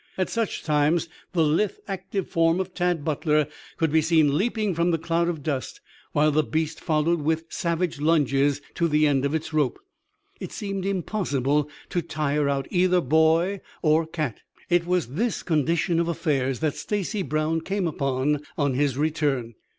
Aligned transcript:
At 0.17 0.31
such 0.31 0.63
times 0.63 1.07
the 1.33 1.43
lithe, 1.45 1.73
active 1.87 2.27
form 2.27 2.59
of 2.59 2.73
Tad 2.73 3.05
Butler 3.05 3.45
could 3.77 3.91
be 3.91 4.01
seen 4.01 4.35
leaping 4.35 4.73
from 4.73 4.89
the 4.89 4.97
cloud 4.97 5.27
of 5.29 5.43
dust 5.43 5.79
while 6.11 6.31
the 6.31 6.41
beast 6.41 6.79
followed 6.79 7.21
with 7.21 7.45
savage 7.49 8.01
lunges 8.01 8.63
to 8.73 8.87
the 8.87 9.05
end 9.05 9.25
of 9.25 9.35
its 9.35 9.53
rope. 9.53 9.77
It 10.39 10.51
seemed 10.51 10.87
impossible 10.87 11.69
to 11.89 12.01
tire 12.01 12.49
out 12.49 12.67
either 12.71 12.99
boy 12.99 13.61
or 13.83 14.07
cat. 14.07 14.39
It 14.71 14.87
was 14.87 15.09
this 15.09 15.43
condition 15.43 15.99
of 15.99 16.07
affairs 16.07 16.61
that 16.61 16.75
Stacy 16.75 17.21
Brown 17.21 17.61
came 17.61 17.87
upon 17.87 18.41
on 18.57 18.73
his 18.73 18.97
return. 18.97 19.53